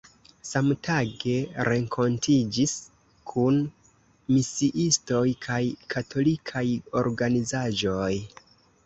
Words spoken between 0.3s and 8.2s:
Samtage renkontiĝis kun misiistoj kaj katolikaj organizaĵoj.